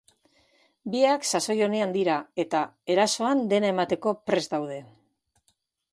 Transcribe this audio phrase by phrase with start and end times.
[0.93, 2.63] Biak sasoi onean dira eta
[2.95, 4.83] erasoan dena emateko prest daude.